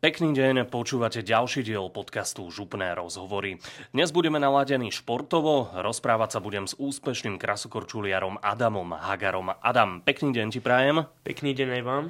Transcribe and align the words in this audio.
Pekný 0.00 0.32
deň, 0.32 0.64
počúvate 0.72 1.20
ďalší 1.20 1.60
diel 1.60 1.92
podcastu 1.92 2.48
Župné 2.48 2.96
rozhovory. 2.96 3.60
Dnes 3.92 4.08
budeme 4.16 4.40
naladení 4.40 4.88
športovo, 4.88 5.68
rozprávať 5.76 6.28
sa 6.32 6.40
budem 6.40 6.64
s 6.64 6.72
úspešným 6.80 7.36
krasokorčuliarom 7.36 8.40
Adamom 8.40 8.96
Hagarom. 8.96 9.52
Adam, 9.60 10.00
pekný 10.00 10.32
deň 10.32 10.56
ti 10.56 10.64
prajem. 10.64 11.04
Pekný 11.20 11.52
deň 11.52 11.68
aj 11.76 11.82
vám. 11.84 12.04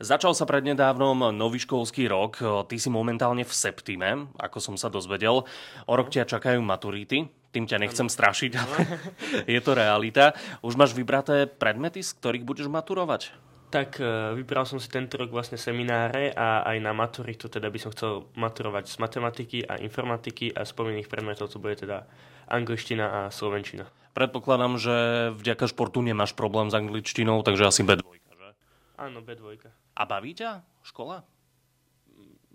Začal 0.00 0.32
sa 0.32 0.48
prednedávnom 0.48 1.28
nový 1.36 1.60
školský 1.60 2.08
rok, 2.08 2.40
ty 2.72 2.80
si 2.80 2.88
momentálne 2.88 3.44
v 3.44 3.52
septime, 3.52 4.32
ako 4.40 4.56
som 4.56 4.80
sa 4.80 4.88
dozvedel. 4.88 5.44
O 5.84 5.92
rok 5.92 6.08
ťa 6.08 6.24
čakajú 6.24 6.64
maturity, 6.64 7.28
tým 7.52 7.68
ťa 7.68 7.84
nechcem 7.84 8.08
strašiť, 8.08 8.52
ale 8.56 8.76
je 9.60 9.60
to 9.60 9.76
realita. 9.76 10.32
Už 10.64 10.72
máš 10.80 10.96
vybraté 10.96 11.44
predmety, 11.44 12.00
z 12.00 12.16
ktorých 12.16 12.48
budeš 12.48 12.72
maturovať? 12.72 13.36
Tak 13.76 14.00
e, 14.00 14.32
vybral 14.32 14.64
som 14.64 14.80
si 14.80 14.88
tento 14.88 15.20
rok 15.20 15.28
vlastne 15.28 15.60
semináre 15.60 16.32
a 16.32 16.64
aj 16.64 16.80
na 16.80 16.96
maturitu, 16.96 17.52
teda 17.52 17.68
by 17.68 17.76
som 17.76 17.92
chcel 17.92 18.24
maturovať 18.32 18.88
z 18.88 18.96
matematiky 18.96 19.58
a 19.68 19.76
informatiky 19.76 20.48
a 20.56 20.64
z 20.64 20.72
povinných 20.72 21.12
predmetov 21.12 21.52
to 21.52 21.60
bude 21.60 21.76
teda 21.76 22.08
angličtina 22.48 23.04
a 23.04 23.20
slovenčina. 23.28 23.84
Predpokladám, 24.16 24.80
že 24.80 24.96
vďaka 25.36 25.68
športu 25.68 26.00
nemáš 26.00 26.32
problém 26.32 26.72
s 26.72 26.74
angličtinou, 26.80 27.44
takže 27.44 27.68
asi 27.68 27.84
B2, 27.84 28.00
že? 28.16 28.48
Áno, 28.96 29.20
B2. 29.20 29.60
A 29.92 30.02
baví 30.08 30.32
ťa 30.32 30.64
škola? 30.80 31.20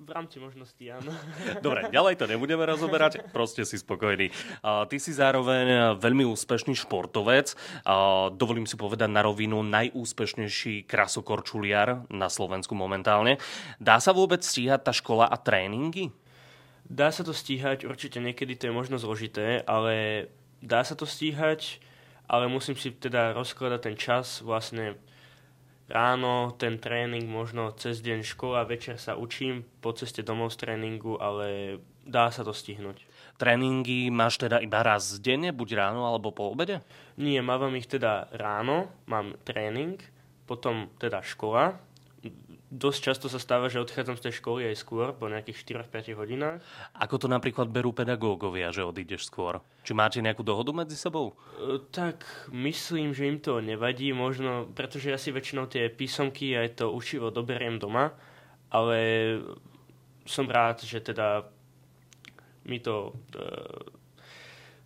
V 0.02 0.10
rámci 0.10 0.42
možností, 0.42 0.90
áno. 0.90 1.14
Dobre, 1.66 1.86
ďalej 1.94 2.18
to 2.18 2.26
nebudeme 2.26 2.66
rozoberať, 2.66 3.22
proste 3.30 3.62
si 3.70 3.78
spokojný. 3.78 4.34
Ty 4.66 4.98
si 4.98 5.14
zároveň 5.14 5.94
veľmi 6.02 6.26
úspešný 6.26 6.74
športovec. 6.74 7.54
Dovolím 8.34 8.66
si 8.66 8.82
povedať 8.82 9.14
na 9.14 9.22
rovinu 9.22 9.62
najúspešnejší 9.62 10.90
krasokorčuliar 10.90 12.10
na 12.10 12.34
Slovensku 12.34 12.74
momentálne. 12.74 13.38
Dá 13.78 14.02
sa 14.02 14.10
vôbec 14.10 14.42
stíhať 14.42 14.90
tá 14.90 14.90
škola 14.90 15.30
a 15.30 15.38
tréningy? 15.38 16.10
Dá 16.90 17.14
sa 17.14 17.22
to 17.22 17.30
stíhať, 17.30 17.86
určite 17.86 18.18
niekedy 18.18 18.58
to 18.58 18.68
je 18.68 18.74
možno 18.74 18.98
zložité, 18.98 19.62
ale 19.70 20.28
dá 20.66 20.82
sa 20.82 20.98
to 20.98 21.06
stíhať, 21.06 21.78
ale 22.26 22.50
musím 22.50 22.74
si 22.74 22.90
teda 22.90 23.38
rozkladať 23.38 23.80
ten 23.86 23.96
čas 24.02 24.42
vlastne 24.42 24.98
ráno 25.92 26.56
ten 26.56 26.80
tréning, 26.80 27.28
možno 27.28 27.76
cez 27.76 28.00
deň 28.00 28.24
škola, 28.24 28.64
večer 28.64 28.96
sa 28.96 29.20
učím 29.20 29.68
po 29.84 29.92
ceste 29.92 30.24
domov 30.24 30.56
z 30.56 30.64
tréningu, 30.64 31.20
ale 31.20 31.78
dá 32.08 32.32
sa 32.32 32.42
to 32.42 32.56
stihnúť. 32.56 33.04
Tréningy 33.38 34.10
máš 34.10 34.40
teda 34.40 34.64
iba 34.64 34.82
raz 34.82 35.20
denne, 35.20 35.52
buď 35.52 35.70
ráno 35.78 36.08
alebo 36.08 36.32
po 36.32 36.50
obede? 36.50 36.82
Nie, 37.20 37.44
mám 37.44 37.76
ich 37.76 37.92
teda 37.92 38.32
ráno, 38.32 38.90
mám 39.06 39.36
tréning, 39.44 40.00
potom 40.48 40.90
teda 40.98 41.22
škola, 41.22 41.78
dosť 42.72 43.00
často 43.04 43.28
sa 43.28 43.36
stáva, 43.36 43.68
že 43.68 43.84
odchádzam 43.84 44.16
z 44.16 44.32
tej 44.32 44.34
školy 44.40 44.62
aj 44.72 44.80
skôr, 44.80 45.12
po 45.12 45.28
nejakých 45.28 45.84
4-5 45.92 46.16
hodinách. 46.16 46.64
Ako 46.96 47.20
to 47.20 47.28
napríklad 47.28 47.68
berú 47.68 47.92
pedagógovia, 47.92 48.72
že 48.72 48.88
odídeš 48.88 49.28
skôr? 49.28 49.60
Či 49.84 49.92
máte 49.92 50.24
nejakú 50.24 50.40
dohodu 50.40 50.72
medzi 50.72 50.96
sebou? 50.96 51.36
E, 51.60 51.84
tak 51.92 52.24
myslím, 52.56 53.12
že 53.12 53.28
im 53.28 53.44
to 53.44 53.60
nevadí, 53.60 54.16
možno, 54.16 54.72
pretože 54.72 55.12
ja 55.12 55.20
si 55.20 55.36
väčšinou 55.36 55.68
tie 55.68 55.92
písomky 55.92 56.56
aj 56.56 56.80
to 56.80 56.96
učivo 56.96 57.28
doberiem 57.28 57.76
doma, 57.76 58.16
ale 58.72 58.98
som 60.24 60.48
rád, 60.48 60.88
že 60.88 61.04
teda 61.04 61.44
mi 62.64 62.80
to 62.80 63.12
e, 63.36 63.44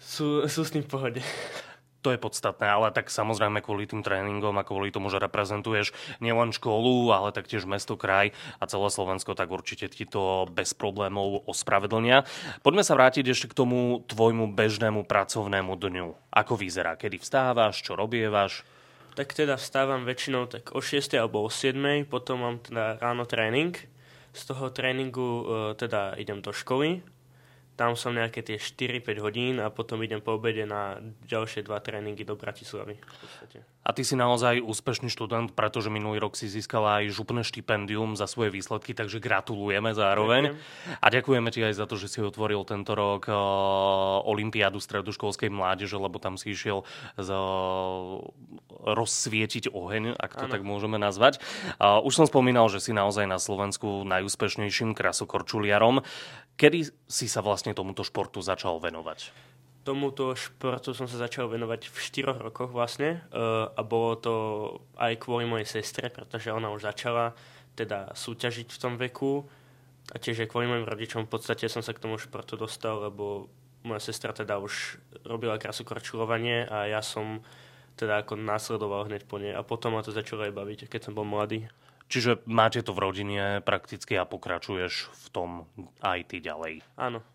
sú, 0.01 0.49
sú 0.49 0.65
s 0.65 0.73
tým 0.73 0.81
v 0.81 0.89
pohode. 0.89 1.21
To 2.05 2.13
je 2.13 2.21
podstatné, 2.21 2.69
ale 2.69 2.93
tak 2.93 3.09
samozrejme 3.09 3.65
kvôli 3.65 3.89
tým 3.89 4.05
tréningom 4.05 4.53
a 4.61 4.67
kvôli 4.67 4.93
tomu, 4.93 5.09
že 5.09 5.17
reprezentuješ 5.17 5.89
nielen 6.21 6.53
školu, 6.53 7.09
ale 7.09 7.33
taktiež 7.33 7.65
mesto, 7.65 7.97
kraj 7.97 8.29
a 8.61 8.69
celé 8.69 8.93
Slovensko, 8.93 9.33
tak 9.33 9.49
určite 9.49 9.89
ti 9.89 10.05
to 10.05 10.45
bez 10.53 10.77
problémov 10.77 11.41
ospravedlnia. 11.49 12.21
Poďme 12.61 12.85
sa 12.85 12.93
vrátiť 12.93 13.25
ešte 13.25 13.49
k 13.49 13.57
tomu 13.57 14.05
tvojmu 14.05 14.53
bežnému 14.53 15.01
pracovnému 15.09 15.73
dňu. 15.73 16.29
Ako 16.29 16.53
vyzerá? 16.53 16.93
Kedy 16.93 17.17
vstávaš? 17.17 17.81
Čo 17.81 17.97
robievaš? 17.97 18.61
Tak 19.17 19.33
teda 19.33 19.57
vstávam 19.57 20.05
väčšinou 20.05 20.45
tak 20.45 20.77
o 20.77 20.85
6 20.85 21.17
alebo 21.17 21.41
o 21.41 21.49
7, 21.49 22.05
potom 22.05 22.45
mám 22.45 22.61
teda 22.61 23.01
ráno 23.01 23.25
tréning. 23.25 23.73
Z 24.29 24.53
toho 24.53 24.69
tréningu 24.69 25.25
e, 25.25 25.43
teda 25.73 26.13
idem 26.21 26.45
do 26.45 26.53
školy, 26.53 27.01
tam 27.75 27.99
som 27.99 28.15
nejaké 28.15 28.39
tie 28.39 28.55
4-5 28.55 29.19
hodín 29.19 29.55
a 29.59 29.67
potom 29.67 29.99
idem 29.99 30.23
po 30.23 30.39
obede 30.39 30.63
na 30.63 31.03
ďalšie 31.27 31.67
dva 31.67 31.83
tréningy 31.83 32.23
do 32.23 32.39
Bratislavy. 32.39 32.95
A 33.85 33.93
ty 33.93 34.01
si 34.01 34.17
naozaj 34.17 34.65
úspešný 34.65 35.13
študent, 35.13 35.53
pretože 35.53 35.93
minulý 35.93 36.17
rok 36.17 36.33
si 36.33 36.49
získala 36.49 37.03
aj 37.03 37.13
župné 37.13 37.45
štipendium 37.45 38.17
za 38.17 38.25
svoje 38.25 38.49
výsledky, 38.49 38.97
takže 38.97 39.21
gratulujeme 39.21 39.93
zároveň. 39.93 40.57
Ďakujem. 40.57 41.03
A 41.03 41.07
ďakujeme 41.13 41.49
ti 41.53 41.59
aj 41.61 41.73
za 41.77 41.85
to, 41.85 41.99
že 41.99 42.09
si 42.09 42.19
otvoril 42.23 42.65
tento 42.65 42.97
rok 42.97 43.29
uh, 43.29 43.37
Olympiádu 44.25 44.81
stredoškolskej 44.81 45.53
mládeže, 45.53 46.01
lebo 46.01 46.17
tam 46.17 46.39
si 46.39 46.57
išiel 46.57 46.81
z, 47.19 47.29
uh, 47.29 48.25
rozsvietiť 48.85 49.73
oheň, 49.73 50.13
ak 50.13 50.31
to 50.37 50.45
ano. 50.45 50.53
tak 50.53 50.61
môžeme 50.61 51.01
nazvať. 51.01 51.41
Uh, 51.81 51.99
už 52.05 52.21
som 52.21 52.25
spomínal, 52.29 52.69
že 52.69 52.77
si 52.77 52.93
naozaj 52.93 53.25
na 53.25 53.41
Slovensku 53.41 54.05
najúspešnejším 54.05 54.93
krasokorčuliarom. 54.93 56.05
Kedy 56.55 56.93
si 57.09 57.25
sa 57.25 57.41
vlastne 57.41 57.73
tomuto 57.73 58.05
športu 58.05 58.39
začal 58.45 58.77
venovať? 58.79 59.33
Tomuto 59.85 60.33
športu 60.33 60.93
som 60.93 61.05
sa 61.05 61.17
začal 61.17 61.49
venovať 61.49 61.89
v 61.89 61.97
4 61.97 62.45
rokoch 62.45 62.69
vlastne 62.69 63.25
uh, 63.33 63.69
a 63.73 63.81
bolo 63.81 64.11
to 64.17 64.35
aj 65.01 65.17
kvôli 65.17 65.49
mojej 65.49 65.81
sestre, 65.81 66.13
pretože 66.13 66.53
ona 66.53 66.69
už 66.69 66.85
začala 66.85 67.33
teda 67.75 68.15
súťažiť 68.15 68.71
v 68.71 68.81
tom 68.81 68.95
veku 68.95 69.45
a 70.13 70.15
tiež 70.21 70.45
aj 70.45 70.49
kvôli 70.49 70.69
mojim 70.69 70.87
rodičom 70.87 71.25
v 71.25 71.31
podstate 71.33 71.67
som 71.67 71.83
sa 71.83 71.91
k 71.91 72.01
tomu 72.01 72.15
športu 72.21 72.55
dostal, 72.55 73.09
lebo 73.09 73.49
moja 73.85 74.01
sestra 74.01 74.33
teda 74.33 74.57
už 74.57 74.97
robila 75.25 75.61
krasokorčulovanie 75.61 76.65
a 76.65 76.89
ja 76.89 77.01
som 77.05 77.45
teda 77.95 78.21
ako 78.21 78.35
následoval 78.35 79.07
hneď 79.07 79.23
po 79.25 79.39
nej 79.39 79.55
a 79.55 79.63
potom 79.63 79.95
ma 79.95 80.03
to 80.03 80.11
začalo 80.11 80.45
aj 80.47 80.53
baviť, 80.53 80.79
keď 80.91 81.09
som 81.09 81.13
bol 81.15 81.25
mladý. 81.25 81.67
Čiže 82.05 82.45
máte 82.45 82.85
to 82.85 82.93
v 82.93 83.01
rodine 83.01 83.43
prakticky 83.65 84.13
a 84.13 84.29
pokračuješ 84.29 85.09
v 85.09 85.27
tom 85.33 85.49
aj 86.05 86.29
ty 86.29 86.37
ďalej. 86.37 86.85
Áno. 87.01 87.25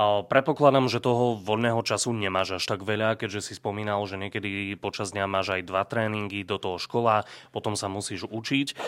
Predpokladám, 0.00 0.88
že 0.88 1.04
toho 1.04 1.36
voľného 1.36 1.84
času 1.84 2.16
nemáš 2.16 2.56
až 2.56 2.64
tak 2.64 2.80
veľa, 2.80 3.20
keďže 3.20 3.52
si 3.52 3.52
spomínal, 3.60 4.00
že 4.08 4.16
niekedy 4.16 4.72
počas 4.80 5.12
dňa 5.12 5.28
máš 5.28 5.60
aj 5.60 5.68
dva 5.68 5.84
tréningy, 5.84 6.40
do 6.40 6.56
toho 6.56 6.80
škola, 6.80 7.28
potom 7.52 7.76
sa 7.76 7.92
musíš 7.92 8.24
učiť. 8.24 8.80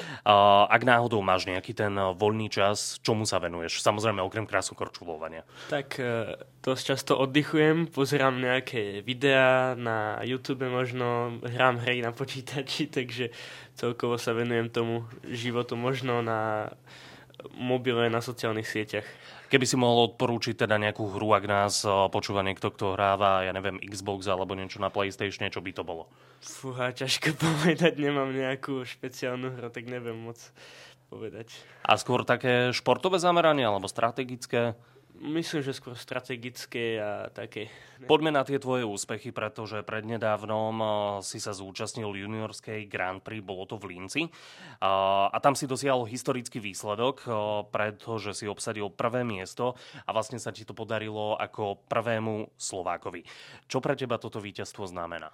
Ak 0.72 0.82
náhodou 0.88 1.20
máš 1.20 1.44
nejaký 1.44 1.76
ten 1.76 1.92
voľný 1.92 2.48
čas, 2.48 2.96
čomu 3.04 3.28
sa 3.28 3.36
venuješ? 3.44 3.84
Samozrejme, 3.84 4.24
okrem 4.24 4.48
krásu 4.48 4.72
korčulovania. 4.72 5.44
Tak 5.68 6.00
e, 6.00 6.40
dosť 6.64 6.82
často 6.96 7.12
oddychujem, 7.20 7.92
pozerám 7.92 8.40
nejaké 8.40 9.04
videá 9.04 9.76
na 9.76 10.16
YouTube, 10.24 10.64
možno 10.64 11.36
hrám 11.44 11.84
hry 11.84 12.00
na 12.00 12.16
počítači, 12.16 12.88
takže 12.96 13.28
celkovo 13.76 14.16
sa 14.16 14.32
venujem 14.32 14.72
tomu 14.72 15.04
životu 15.28 15.76
možno 15.76 16.24
na 16.24 16.72
mobile, 17.56 18.08
na 18.08 18.20
sociálnych 18.20 18.68
sieťach. 18.68 19.06
Keby 19.52 19.68
si 19.68 19.76
mohol 19.76 20.12
odporúčiť 20.12 20.64
teda 20.64 20.80
nejakú 20.80 21.12
hru, 21.12 21.36
ak 21.36 21.44
nás 21.44 21.84
eh, 21.84 21.92
počúva 22.08 22.40
niekto, 22.40 22.72
kto 22.72 22.96
hráva, 22.96 23.44
ja 23.44 23.52
neviem, 23.52 23.76
Xbox 23.82 24.24
alebo 24.28 24.56
niečo 24.56 24.80
na 24.80 24.88
Playstation, 24.88 25.48
čo 25.52 25.60
by 25.60 25.70
to 25.76 25.82
bolo? 25.84 26.08
Fúha, 26.40 26.90
ťažko 26.92 27.36
povedať, 27.44 28.00
nemám 28.00 28.32
nejakú 28.32 28.82
špeciálnu 28.82 29.58
hru, 29.58 29.68
tak 29.68 29.88
neviem 29.88 30.16
moc 30.16 30.38
povedať. 31.12 31.52
A 31.84 32.00
skôr 32.00 32.24
také 32.24 32.72
športové 32.72 33.20
zameranie 33.20 33.68
alebo 33.68 33.84
strategické? 33.84 34.72
Myslím, 35.22 35.62
že 35.62 35.70
skôr 35.70 35.94
strategické 35.94 36.98
a 36.98 37.30
také. 37.30 37.70
Poďme 38.10 38.34
na 38.34 38.42
tie 38.42 38.58
tvoje 38.58 38.82
úspechy, 38.82 39.30
pretože 39.30 39.86
prednedávnom 39.86 40.74
eh, 40.82 40.88
si 41.22 41.38
sa 41.38 41.54
zúčastnil 41.54 42.10
juniorskej 42.10 42.90
Grand 42.90 43.22
Prix, 43.22 43.38
bolo 43.38 43.62
to 43.70 43.78
v 43.78 43.94
Linci. 43.94 44.26
A 44.82 45.38
tam 45.38 45.54
si 45.54 45.70
dosiahol 45.70 46.10
historický 46.10 46.58
výsledok, 46.58 47.22
eh, 47.22 47.32
pretože 47.70 48.34
si 48.34 48.50
obsadil 48.50 48.90
prvé 48.90 49.22
miesto 49.22 49.78
a 50.02 50.10
vlastne 50.10 50.42
sa 50.42 50.50
ti 50.50 50.66
to 50.66 50.74
podarilo 50.74 51.38
ako 51.38 51.78
prvému 51.86 52.58
Slovákovi. 52.58 53.22
Čo 53.70 53.78
pre 53.78 53.94
teba 53.94 54.18
toto 54.18 54.42
víťazstvo 54.42 54.90
znamená? 54.90 55.30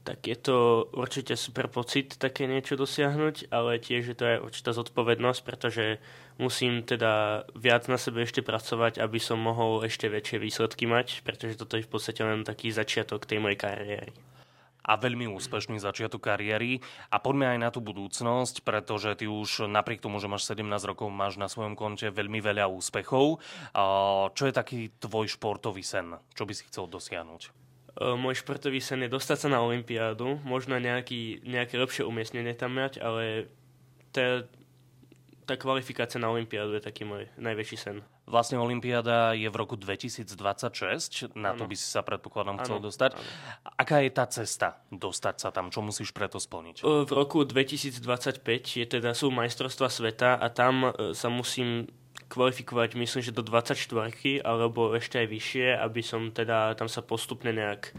Tak 0.00 0.24
je 0.24 0.36
to 0.36 0.88
určite 0.96 1.36
super 1.36 1.68
pocit 1.68 2.16
také 2.16 2.48
niečo 2.48 2.74
dosiahnuť, 2.74 3.52
ale 3.52 3.76
tiež 3.76 4.02
je 4.10 4.16
to 4.16 4.24
aj 4.24 4.38
určitá 4.40 4.70
zodpovednosť, 4.72 5.40
pretože 5.44 6.00
musím 6.40 6.80
teda 6.80 7.44
viac 7.52 7.84
na 7.86 8.00
sebe 8.00 8.24
ešte 8.24 8.40
pracovať, 8.40 8.96
aby 8.96 9.20
som 9.20 9.36
mohol 9.36 9.84
ešte 9.84 10.08
väčšie 10.08 10.40
výsledky 10.40 10.88
mať, 10.88 11.20
pretože 11.20 11.60
toto 11.60 11.76
je 11.76 11.84
v 11.84 11.92
podstate 11.92 12.24
len 12.24 12.48
taký 12.48 12.72
začiatok 12.72 13.28
tej 13.28 13.44
mojej 13.44 13.60
kariéry. 13.60 14.12
A 14.80 14.96
veľmi 14.96 15.28
úspešný 15.28 15.76
začiatok 15.76 16.24
kariéry. 16.24 16.80
A 17.12 17.20
poďme 17.20 17.52
aj 17.52 17.58
na 17.60 17.68
tú 17.68 17.84
budúcnosť, 17.84 18.64
pretože 18.64 19.12
ty 19.20 19.28
už 19.28 19.68
napriek 19.68 20.00
tomu, 20.00 20.18
že 20.18 20.26
máš 20.26 20.48
17 20.48 20.66
rokov, 20.88 21.12
máš 21.12 21.36
na 21.36 21.52
svojom 21.52 21.76
konte 21.76 22.08
veľmi 22.08 22.40
veľa 22.40 22.64
úspechov. 22.72 23.38
Čo 24.32 24.42
je 24.48 24.56
taký 24.56 24.88
tvoj 24.96 25.28
športový 25.36 25.84
sen? 25.84 26.16
Čo 26.32 26.48
by 26.48 26.52
si 26.56 26.64
chcel 26.72 26.88
dosiahnuť? 26.88 27.69
E, 27.96 28.14
môj 28.14 28.38
športový 28.38 28.78
sen 28.78 29.02
je 29.06 29.10
dostať 29.10 29.46
sa 29.46 29.48
na 29.50 29.58
Olympiádu, 29.64 30.38
možno 30.46 30.78
nejaký, 30.78 31.42
nejaké 31.42 31.74
lepšie 31.80 32.06
umiestnenie 32.06 32.54
tam 32.54 32.78
mať, 32.78 33.02
ale 33.02 33.50
to 34.14 34.46
tá 35.50 35.58
kvalifikácia 35.58 36.22
na 36.22 36.30
Olympiádu 36.30 36.78
je 36.78 36.82
taký 36.86 37.02
môj 37.02 37.26
najväčší 37.34 37.74
sen. 37.74 38.06
Vlastne 38.30 38.62
Olympiáda 38.62 39.34
je 39.34 39.50
v 39.50 39.56
roku 39.58 39.74
2026, 39.74 41.34
na 41.34 41.58
to 41.58 41.66
by 41.66 41.74
si 41.74 41.82
sa 41.82 42.06
predpokladám 42.06 42.62
chcel 42.62 42.78
ano, 42.78 42.86
dostať. 42.86 43.10
Ano. 43.18 43.26
Aká 43.74 43.98
je 44.06 44.10
tá 44.14 44.30
cesta 44.30 44.78
dostať 44.94 45.42
sa 45.42 45.50
tam? 45.50 45.74
Čo 45.74 45.82
musíš 45.82 46.14
preto 46.14 46.38
splniť? 46.38 46.86
V 46.86 47.10
roku 47.10 47.42
2025 47.42 48.46
je 48.78 48.86
teda, 48.86 49.10
sú 49.10 49.34
majstrovstva 49.34 49.90
sveta 49.90 50.38
a 50.38 50.46
tam 50.54 50.94
e, 50.94 51.18
sa 51.18 51.26
musím 51.26 51.90
kvalifikovať, 52.30 52.94
myslím, 52.94 53.22
že 53.26 53.34
do 53.34 53.42
24 53.42 53.74
alebo 54.46 54.94
ešte 54.94 55.18
aj 55.18 55.28
vyššie, 55.28 55.66
aby 55.74 56.00
som 56.00 56.30
teda 56.30 56.78
tam 56.78 56.86
sa 56.86 57.02
postupne 57.02 57.50
nejak 57.50 57.90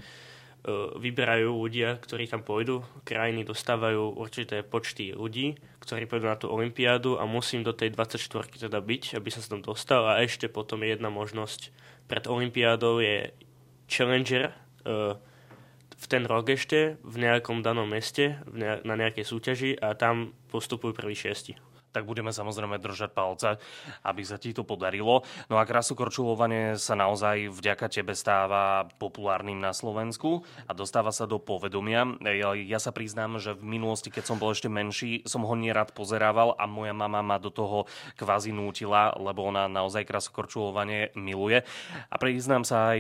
E, 0.62 0.69
vyberajú 0.94 1.57
ľudia, 1.57 1.98
ktorí 1.98 2.30
tam 2.30 2.45
pôjdu. 2.45 2.86
Krajiny 3.01 3.42
dostávajú 3.42 4.13
určité 4.13 4.62
počty 4.62 5.10
ľudí, 5.10 5.57
ktorí 5.81 6.06
pôjdu 6.06 6.30
na 6.30 6.38
tú 6.38 6.54
olympiádu 6.54 7.18
a 7.18 7.25
musím 7.25 7.66
do 7.66 7.74
tej 7.74 7.89
24 7.98 8.69
teda 8.69 8.78
byť, 8.78 9.18
aby 9.18 9.30
som 9.33 9.42
sa 9.42 9.57
tam 9.57 9.66
dostal. 9.66 10.06
A 10.06 10.22
ešte 10.22 10.45
potom 10.45 10.86
je 10.86 10.94
jedna 10.94 11.10
možnosť. 11.10 11.74
Pred 12.06 12.30
olympiádou 12.30 13.01
je 13.01 13.33
challenger 13.89 14.54
e, 14.86 15.18
v 15.98 16.06
ten 16.06 16.30
rok 16.30 16.54
ešte 16.54 17.01
v 17.01 17.16
nejakom 17.18 17.66
danom 17.66 17.89
meste, 17.89 18.38
na 18.86 18.94
nejakej 18.98 19.25
súťaži 19.25 19.72
a 19.81 19.98
tam 19.98 20.33
postupujú 20.54 20.94
prvý 20.94 21.18
šiesti 21.18 21.70
tak 21.91 22.07
budeme 22.07 22.31
samozrejme 22.31 22.79
držať 22.79 23.11
palce, 23.11 23.59
aby 24.07 24.23
sa 24.23 24.39
ti 24.39 24.55
to 24.55 24.63
podarilo. 24.63 25.27
No 25.51 25.59
a 25.59 25.67
krasokorčulovanie 25.67 26.79
sa 26.79 26.95
naozaj 26.95 27.51
vďaka 27.51 27.91
tebe 27.91 28.15
stáva 28.15 28.88
populárnym 28.97 29.59
na 29.59 29.75
Slovensku 29.75 30.47
a 30.65 30.71
dostáva 30.71 31.11
sa 31.11 31.27
do 31.27 31.38
povedomia. 31.38 32.07
Ja, 32.23 32.55
ja 32.55 32.79
sa 32.79 32.95
priznám, 32.95 33.38
že 33.38 33.53
v 33.53 33.77
minulosti, 33.77 34.07
keď 34.07 34.23
som 34.31 34.39
bol 34.39 34.55
ešte 34.55 34.71
menší, 34.71 35.27
som 35.27 35.43
ho 35.43 35.55
nerad 35.55 35.91
pozerával 35.91 36.55
a 36.55 36.63
moja 36.65 36.95
mama 36.95 37.19
ma 37.19 37.38
do 37.38 37.51
toho 37.51 37.85
kvázi 38.15 38.55
nútila, 38.55 39.13
lebo 39.19 39.44
ona 39.44 39.67
naozaj 39.67 40.07
krasokorčulovanie 40.07 41.11
miluje. 41.19 41.61
A 42.07 42.15
priznám 42.15 42.63
sa 42.63 42.95
aj 42.95 42.99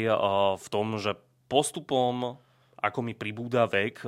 v 0.59 0.67
tom, 0.67 0.99
že 0.99 1.15
postupom 1.47 2.35
ako 2.81 2.99
mi 3.05 3.13
pribúda 3.13 3.69
vek, 3.69 4.01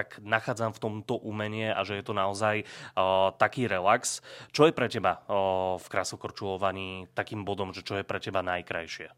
tak 0.00 0.16
nachádzam 0.24 0.72
v 0.72 0.80
tomto 0.80 1.20
umenie 1.20 1.68
a 1.68 1.84
že 1.84 2.00
je 2.00 2.04
to 2.08 2.16
naozaj 2.16 2.64
uh, 2.64 3.36
taký 3.36 3.68
relax. 3.68 4.24
Čo 4.48 4.64
je 4.64 4.72
pre 4.72 4.88
teba 4.88 5.20
uh, 5.20 5.76
v 5.76 5.86
krasokorčulovaní 5.92 7.12
takým 7.12 7.44
bodom, 7.44 7.76
že 7.76 7.84
čo 7.84 8.00
je 8.00 8.08
pre 8.08 8.16
teba 8.16 8.40
najkrajšie? 8.40 9.12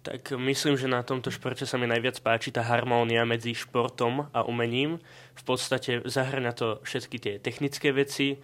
Tak 0.00 0.32
myslím, 0.40 0.80
že 0.80 0.88
na 0.88 1.04
tomto 1.04 1.28
športe 1.28 1.68
sa 1.68 1.76
mi 1.76 1.84
najviac 1.84 2.16
páči 2.24 2.48
tá 2.48 2.64
harmónia 2.64 3.28
medzi 3.28 3.52
športom 3.52 4.32
a 4.32 4.40
umením. 4.48 4.96
V 5.36 5.42
podstate 5.44 6.00
zahrňa 6.08 6.52
to 6.56 6.80
všetky 6.80 7.16
tie 7.20 7.34
technické 7.36 7.92
veci, 7.92 8.40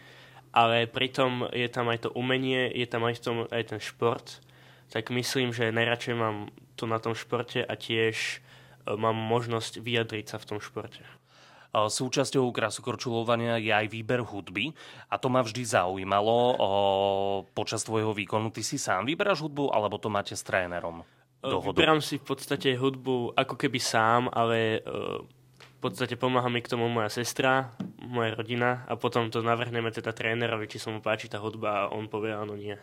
ale 0.52 0.84
pritom 0.84 1.48
je 1.54 1.64
tam 1.72 1.88
aj 1.88 2.04
to 2.04 2.10
umenie, 2.12 2.68
je 2.68 2.84
tam 2.84 3.08
aj, 3.08 3.24
tom, 3.24 3.48
aj 3.48 3.72
ten 3.72 3.80
šport. 3.80 4.44
Tak 4.92 5.08
myslím, 5.14 5.56
že 5.56 5.72
najradšej 5.72 6.14
mám 6.18 6.52
to 6.76 6.84
na 6.84 7.00
tom 7.00 7.16
športe 7.16 7.64
a 7.64 7.72
tiež 7.78 8.44
mám 8.84 9.16
možnosť 9.16 9.80
vyjadriť 9.80 10.26
sa 10.28 10.36
v 10.36 10.48
tom 10.52 10.58
športe. 10.60 11.00
Súčasťou 11.74 12.54
krasokorčulovania 12.54 13.58
je 13.58 13.74
aj 13.74 13.90
výber 13.90 14.22
hudby 14.22 14.70
a 15.10 15.18
to 15.18 15.26
ma 15.26 15.42
vždy 15.42 15.66
zaujímalo 15.66 16.54
počas 17.50 17.82
tvojho 17.82 18.14
výkonu. 18.14 18.54
Ty 18.54 18.62
si 18.62 18.78
sám 18.78 19.10
vyberáš 19.10 19.42
hudbu 19.42 19.74
alebo 19.74 19.98
to 19.98 20.06
máte 20.06 20.38
s 20.38 20.46
trénerom? 20.46 21.02
Dohodu? 21.42 21.74
Vyberám 21.74 21.98
si 21.98 22.22
v 22.22 22.30
podstate 22.30 22.78
hudbu 22.78 23.34
ako 23.34 23.58
keby 23.58 23.82
sám, 23.82 24.30
ale 24.30 24.86
v 25.60 25.78
podstate 25.82 26.14
pomáha 26.16 26.48
mi 26.48 26.64
k 26.64 26.72
tomu 26.72 26.88
moja 26.88 27.12
sestra, 27.12 27.74
moja 28.00 28.32
rodina 28.38 28.88
a 28.88 28.96
potom 28.96 29.28
to 29.28 29.44
navrhneme 29.44 29.92
teda 29.92 30.16
trénerovi, 30.16 30.70
či 30.70 30.80
sa 30.80 30.88
mu 30.88 31.04
páči 31.04 31.28
tá 31.28 31.42
hudba 31.42 31.84
a 31.84 31.90
on 31.92 32.08
povie 32.08 32.32
áno, 32.32 32.56
nie. 32.56 32.78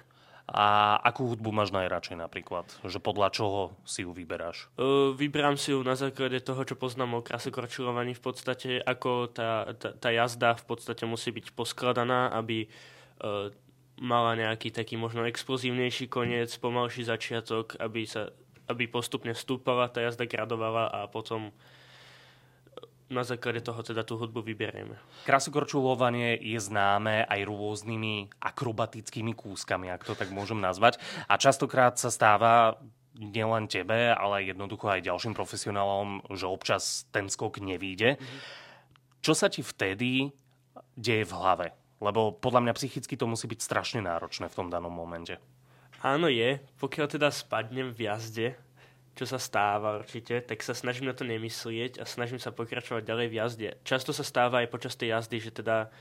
A 0.50 0.98
akú 1.06 1.30
hudbu 1.32 1.54
máš 1.54 1.70
najradšej 1.70 2.18
napríklad? 2.18 2.66
Že 2.82 3.00
podľa 3.00 3.30
čoho 3.32 3.62
si 3.86 4.04
ju 4.04 4.12
vyberáš? 4.12 4.68
Uh, 4.76 5.14
vyberám 5.14 5.56
si 5.56 5.72
ju 5.72 5.80
na 5.86 5.94
základe 5.94 6.42
toho, 6.42 6.66
čo 6.66 6.76
poznám 6.76 7.22
o 7.22 7.26
krasokorčulovaní 7.26 8.18
v 8.18 8.24
podstate, 8.24 8.70
ako 8.82 9.32
tá, 9.32 9.72
tá, 9.78 9.94
tá 9.96 10.10
jazda 10.10 10.58
v 10.58 10.66
podstate 10.66 11.06
musí 11.08 11.32
byť 11.32 11.56
poskladaná, 11.56 12.34
aby 12.36 12.68
uh, 12.68 13.54
mala 14.02 14.34
nejaký 14.34 14.74
taký 14.74 14.98
možno 14.98 15.30
explozívnejší 15.30 16.10
koniec, 16.10 16.50
pomalší 16.58 17.06
začiatok, 17.06 17.78
aby, 17.78 18.10
sa, 18.10 18.34
aby 18.66 18.90
postupne 18.90 19.38
stúpala, 19.38 19.94
tá 19.94 20.02
jazda 20.02 20.26
gradovala 20.26 20.90
a 20.90 21.00
potom 21.06 21.54
na 23.12 23.28
základe 23.28 23.60
toho 23.60 23.84
teda 23.84 24.08
tú 24.08 24.16
hudbu 24.16 24.40
vyberieme. 24.42 24.96
Krasokorčulovanie 25.28 26.40
je 26.40 26.58
známe 26.58 27.28
aj 27.28 27.44
rôznymi 27.44 28.32
akrobatickými 28.40 29.36
kúskami, 29.36 29.92
ak 29.92 30.08
to 30.08 30.16
tak 30.16 30.32
môžem 30.32 30.64
nazvať. 30.64 30.98
A 31.28 31.36
častokrát 31.36 32.00
sa 32.00 32.08
stáva 32.08 32.80
nielen 33.20 33.68
tebe, 33.68 34.16
ale 34.16 34.48
jednoducho 34.48 34.88
aj 34.88 35.06
ďalším 35.06 35.36
profesionálom, 35.36 36.24
že 36.32 36.48
občas 36.48 37.06
ten 37.12 37.28
skok 37.28 37.60
nevíde. 37.60 38.16
Čo 39.20 39.36
sa 39.36 39.52
ti 39.52 39.62
vtedy 39.62 40.32
deje 40.96 41.24
v 41.28 41.36
hlave? 41.36 41.68
Lebo 42.02 42.34
podľa 42.34 42.66
mňa 42.66 42.78
psychicky 42.80 43.14
to 43.14 43.30
musí 43.30 43.46
byť 43.46 43.60
strašne 43.62 44.02
náročné 44.02 44.50
v 44.50 44.58
tom 44.58 44.74
danom 44.74 44.90
momente. 44.90 45.38
Áno 46.02 46.26
je, 46.26 46.58
pokiaľ 46.82 47.06
teda 47.14 47.30
spadnem 47.30 47.94
v 47.94 48.10
jazde, 48.10 48.48
čo 49.16 49.28
sa 49.28 49.38
stáva 49.38 50.00
určite, 50.00 50.40
tak 50.40 50.64
sa 50.64 50.72
snažím 50.72 51.12
na 51.12 51.16
to 51.16 51.28
nemyslieť 51.28 52.00
a 52.00 52.08
snažím 52.08 52.40
sa 52.40 52.56
pokračovať 52.56 53.04
ďalej 53.04 53.28
v 53.28 53.38
jazde. 53.38 53.70
Často 53.84 54.16
sa 54.16 54.24
stáva 54.24 54.64
aj 54.64 54.72
počas 54.72 54.96
tej 54.96 55.16
jazdy, 55.16 55.38
že 55.44 55.52
teda 55.52 55.92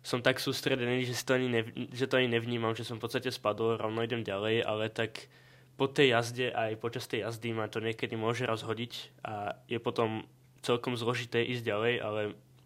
som 0.00 0.22
tak 0.22 0.38
sústredený, 0.38 1.04
že, 1.04 1.18
to 1.20 1.36
ani 1.36 1.48
nev- 1.50 1.74
že 1.92 2.06
to 2.06 2.16
ani 2.16 2.30
nevnímam, 2.30 2.72
že 2.72 2.86
som 2.86 2.96
v 2.96 3.04
podstate 3.04 3.28
spadol, 3.28 3.76
rovno 3.76 4.00
idem 4.00 4.22
ďalej, 4.22 4.62
ale 4.64 4.88
tak 4.88 5.28
po 5.76 5.90
tej 5.90 6.16
jazde 6.16 6.54
aj 6.54 6.80
počas 6.80 7.04
tej 7.04 7.28
jazdy 7.28 7.52
ma 7.52 7.68
to 7.68 7.84
niekedy 7.84 8.16
môže 8.16 8.48
rozhodiť 8.48 9.20
a 9.26 9.60
je 9.68 9.76
potom 9.76 10.24
celkom 10.64 10.96
zložité 10.96 11.44
ísť 11.44 11.62
ďalej, 11.68 11.94
ale 12.00 12.20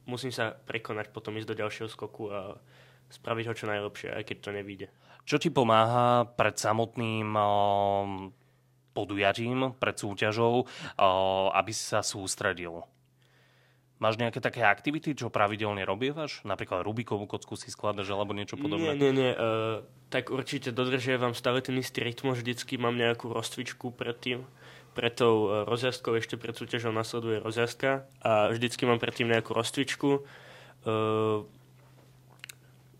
musím 0.07 0.31
sa 0.31 0.55
prekonať 0.55 1.11
potom 1.11 1.35
ísť 1.35 1.49
do 1.51 1.59
ďalšieho 1.59 1.89
skoku 1.91 2.31
a 2.31 2.55
spraviť 3.11 3.45
ho 3.51 3.55
čo 3.59 3.67
najlepšie, 3.67 4.15
aj 4.15 4.23
keď 4.23 4.37
to 4.39 4.51
nevíde. 4.55 4.87
Čo 5.27 5.37
ti 5.43 5.51
pomáha 5.51 6.31
pred 6.39 6.55
samotným 6.55 7.35
podujatím, 8.93 9.77
pred 9.79 9.97
súťažou, 9.97 10.67
aby 11.55 11.71
si 11.71 11.85
sa 11.87 12.03
sústredil? 12.03 12.83
Máš 14.01 14.17
nejaké 14.17 14.41
také 14.41 14.65
aktivity, 14.65 15.13
čo 15.13 15.29
pravidelne 15.29 15.85
robievaš? 15.85 16.41
Napríklad 16.49 16.89
Rubikovú 16.89 17.29
kocku 17.29 17.53
si 17.53 17.69
skladaš 17.69 18.09
alebo 18.09 18.33
niečo 18.33 18.57
podobné? 18.57 18.97
Nie, 18.97 19.13
nie, 19.13 19.13
nie. 19.13 19.33
Uh, 19.37 19.85
tak 20.09 20.33
určite 20.33 20.73
dodržiavam 20.73 21.37
stále 21.37 21.61
ten 21.61 21.77
istý 21.77 22.01
rytmus. 22.01 22.41
Vždycky 22.41 22.81
mám 22.81 22.97
nejakú 22.97 23.29
rozcvičku 23.29 23.93
predtým. 23.93 24.49
Pred 24.97 25.13
tou 25.21 25.35
uh, 25.45 25.69
rozjazkou 25.69 26.17
ešte 26.17 26.41
pred 26.41 26.57
súťažou 26.57 26.97
nasleduje 26.97 27.45
rozjazka 27.45 28.09
a 28.25 28.49
vždycky 28.49 28.89
mám 28.89 29.05
predtým 29.05 29.29
nejakú 29.29 29.53
rozcvičku. 29.53 30.25
Uh, 30.89 31.45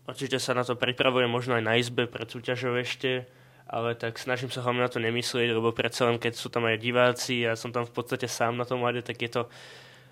určite 0.05 0.37
sa 0.37 0.53
na 0.53 0.61
to 0.61 0.77
pripravujem 0.77 1.33
možno 1.33 1.57
aj 1.57 1.65
na 1.65 1.81
izbe 1.81 2.05
pred 2.05 2.29
súťažou 2.29 2.77
ešte 2.77 3.25
ale 3.71 3.95
tak 3.95 4.19
snažím 4.19 4.51
sa 4.51 4.59
hlavne 4.59 4.83
na 4.83 4.91
to 4.91 4.99
nemyslieť, 4.99 5.55
lebo 5.55 5.71
predsa 5.71 6.11
len 6.11 6.19
keď 6.19 6.35
sú 6.35 6.51
tam 6.51 6.67
aj 6.67 6.75
diváci 6.75 7.47
a 7.47 7.55
som 7.55 7.71
tam 7.71 7.87
v 7.87 7.95
podstate 7.95 8.27
sám 8.27 8.59
na 8.59 8.67
tom 8.67 8.83
mlade, 8.83 8.99
tak 8.99 9.15
je 9.23 9.31
to 9.31 9.47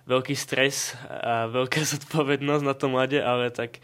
veľký 0.08 0.34
stres 0.34 0.96
a 1.06 1.52
veľká 1.52 1.84
zodpovednosť 1.92 2.64
na 2.64 2.74
tom 2.74 2.96
mlade, 2.96 3.20
ale 3.20 3.52
tak 3.52 3.84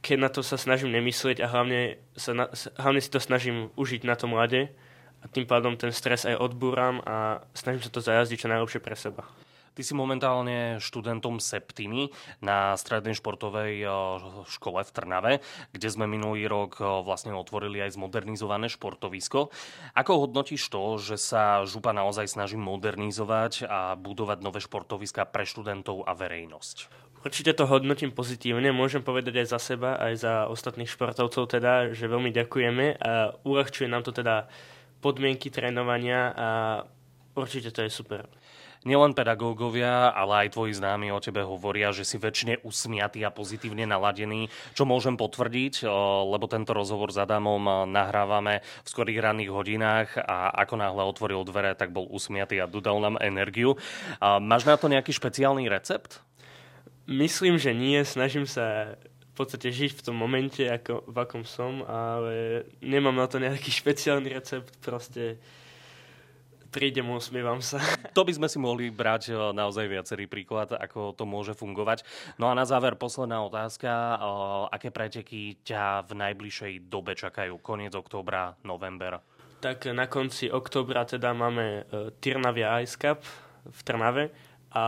keď 0.00 0.16
na 0.16 0.30
to 0.32 0.40
sa 0.40 0.56
snažím 0.56 0.94
nemyslieť 0.96 1.44
a 1.44 1.50
hlavne, 1.50 2.00
sa 2.16 2.32
na, 2.32 2.48
hlavne 2.80 3.00
si 3.04 3.10
to 3.12 3.20
snažím 3.20 3.68
užiť 3.76 4.08
na 4.08 4.16
tom 4.16 4.32
mlade 4.32 4.72
a 5.20 5.24
tým 5.28 5.44
pádom 5.44 5.76
ten 5.76 5.92
stres 5.92 6.24
aj 6.24 6.40
odbúram 6.40 7.04
a 7.04 7.44
snažím 7.52 7.84
sa 7.84 7.92
to 7.92 8.00
zajazdiť 8.00 8.38
čo 8.40 8.48
najlepšie 8.48 8.80
pre 8.80 8.96
seba. 8.96 9.28
Ty 9.70 9.86
si 9.86 9.94
momentálne 9.94 10.82
študentom 10.82 11.38
Septimy 11.38 12.10
na 12.42 12.74
strednej 12.74 13.14
športovej 13.14 13.86
eh, 13.86 13.90
škole 14.50 14.82
v 14.82 14.90
Trnave, 14.90 15.32
kde 15.70 15.88
sme 15.88 16.10
minulý 16.10 16.50
rok 16.50 16.82
eh, 16.82 16.86
vlastne 17.06 17.30
otvorili 17.38 17.78
aj 17.78 17.94
zmodernizované 17.94 18.66
športovisko. 18.66 19.54
Ako 19.94 20.26
hodnotíš 20.26 20.66
to, 20.74 20.98
že 20.98 21.16
sa 21.22 21.62
župa 21.70 21.94
naozaj 21.94 22.26
snaží 22.26 22.58
modernizovať 22.58 23.70
a 23.70 23.94
budovať 23.94 24.38
nové 24.42 24.58
športoviska 24.58 25.22
pre 25.30 25.46
študentov 25.46 26.02
a 26.02 26.18
verejnosť? 26.18 26.90
Určite 27.20 27.52
to 27.52 27.68
hodnotím 27.68 28.10
pozitívne. 28.10 28.72
Môžem 28.72 29.04
povedať 29.04 29.44
aj 29.44 29.46
za 29.52 29.60
seba, 29.60 30.00
aj 30.00 30.14
za 30.18 30.34
ostatných 30.48 30.88
športovcov 30.88 31.52
teda, 31.52 31.92
že 31.92 32.08
veľmi 32.08 32.32
ďakujeme 32.32 32.96
a 32.96 33.36
uľahčuje 33.44 33.86
nám 33.92 34.02
to 34.02 34.10
teda 34.10 34.48
podmienky 35.04 35.52
trénovania 35.52 36.32
a 36.32 36.48
určite 37.36 37.70
to 37.76 37.84
je 37.84 37.92
super 37.92 38.24
nielen 38.84 39.12
pedagógovia, 39.12 40.08
ale 40.12 40.46
aj 40.46 40.56
tvoji 40.56 40.72
známi 40.76 41.12
o 41.12 41.20
tebe 41.20 41.44
hovoria, 41.44 41.92
že 41.92 42.08
si 42.08 42.16
väčšine 42.16 42.64
usmiatý 42.64 43.20
a 43.24 43.34
pozitívne 43.34 43.84
naladený, 43.84 44.48
čo 44.72 44.88
môžem 44.88 45.20
potvrdiť, 45.20 45.84
lebo 46.24 46.48
tento 46.48 46.72
rozhovor 46.72 47.12
s 47.12 47.20
Adamom 47.20 47.86
nahrávame 47.90 48.64
v 48.64 48.88
skorých 48.88 49.20
ranných 49.20 49.52
hodinách 49.52 50.08
a 50.16 50.52
ako 50.64 50.74
náhle 50.80 51.02
otvoril 51.04 51.44
dvere, 51.44 51.76
tak 51.76 51.92
bol 51.92 52.08
usmiatý 52.08 52.56
a 52.60 52.70
dodal 52.70 53.04
nám 53.04 53.20
energiu. 53.20 53.76
Máš 54.20 54.64
na 54.64 54.80
to 54.80 54.88
nejaký 54.88 55.12
špeciálny 55.12 55.68
recept? 55.68 56.24
Myslím, 57.10 57.58
že 57.58 57.74
nie. 57.74 58.00
Snažím 58.06 58.46
sa 58.46 58.96
v 59.02 59.34
podstate 59.34 59.72
žiť 59.72 59.98
v 59.98 60.04
tom 60.04 60.16
momente, 60.16 60.62
ako, 60.62 61.04
v 61.10 61.16
akom 61.16 61.42
som, 61.42 61.82
ale 61.84 62.64
nemám 62.80 63.16
na 63.16 63.26
to 63.28 63.42
nejaký 63.42 63.68
špeciálny 63.82 64.30
recept, 64.32 64.78
proste 64.80 65.36
prídem, 66.70 67.10
usmievam 67.10 67.58
sa. 67.58 67.82
To 68.16 68.22
by 68.22 68.32
sme 68.34 68.48
si 68.50 68.58
mohli 68.62 68.88
brať 68.90 69.30
e, 69.30 69.54
naozaj 69.54 69.86
viacerý 69.90 70.30
príklad, 70.30 70.72
ako 70.74 71.14
to 71.14 71.26
môže 71.26 71.54
fungovať. 71.58 72.06
No 72.38 72.50
a 72.50 72.56
na 72.56 72.66
záver 72.66 72.94
posledná 72.94 73.42
otázka. 73.42 73.90
E, 73.90 74.16
aké 74.70 74.88
preteky 74.94 75.58
ťa 75.66 76.06
v 76.06 76.12
najbližšej 76.16 76.72
dobe 76.86 77.18
čakajú? 77.18 77.58
Koniec 77.58 77.92
októbra, 77.94 78.54
november? 78.62 79.18
Tak 79.60 79.92
na 79.92 80.08
konci 80.08 80.48
októbra 80.48 81.04
teda 81.04 81.36
máme 81.36 81.84
e, 81.84 82.10
Tyrnavia 82.22 82.80
Ice 82.80 82.96
Cup 82.96 83.20
v 83.66 83.80
Trnave 83.84 84.32
a 84.72 84.84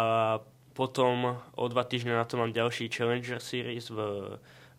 potom 0.73 1.37
o 1.53 1.65
dva 1.69 1.85
týždne 1.85 2.17
na 2.17 2.25
to 2.25 2.41
mám 2.41 2.57
ďalší 2.57 2.89
Challenger 2.89 3.37
Series 3.37 3.93
v, 3.93 3.99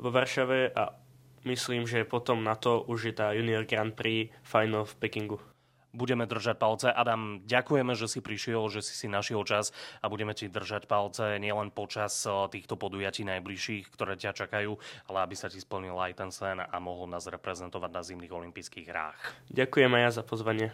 vo 0.02 0.10
Varšave 0.10 0.74
a 0.74 0.98
myslím, 1.46 1.86
že 1.86 2.08
potom 2.08 2.42
na 2.42 2.58
to 2.58 2.82
už 2.90 3.00
je 3.06 3.14
tá 3.14 3.32
Junior 3.38 3.64
Grand 3.70 3.94
Prix 3.94 4.34
Final 4.42 4.90
v 4.90 4.94
Pekingu. 4.98 5.53
Budeme 5.94 6.26
držať 6.26 6.58
palce. 6.58 6.88
Adam, 6.90 7.46
ďakujeme, 7.46 7.94
že 7.94 8.10
si 8.10 8.20
prišiel, 8.20 8.66
že 8.74 8.82
si 8.82 8.98
si 8.98 9.08
našiel 9.08 9.46
čas 9.46 9.70
a 10.02 10.10
budeme 10.10 10.34
ti 10.34 10.50
držať 10.50 10.90
palce 10.90 11.38
nielen 11.38 11.70
počas 11.70 12.26
eh, 12.26 12.34
týchto 12.50 12.76
podujatí 12.76 13.22
najbližších, 13.24 13.94
ktoré 13.94 14.18
ťa 14.18 14.34
čakajú, 14.34 14.74
ale 15.08 15.18
aby 15.22 15.36
sa 15.38 15.54
ti 15.54 15.62
splnil 15.62 15.94
aj 15.96 16.18
ten 16.18 16.30
sen 16.34 16.58
a 16.60 16.78
mohol 16.82 17.08
nás 17.08 17.30
reprezentovať 17.30 17.92
na 17.94 18.02
zimných 18.02 18.34
olympijských 18.34 18.90
hrách. 18.90 19.22
Ďakujem 19.54 19.92
aj 19.94 20.02
ja 20.02 20.12
za 20.18 20.24
pozvanie. 20.26 20.74